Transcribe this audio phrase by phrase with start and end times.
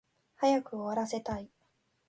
[0.39, 1.47] 早く終わらせたい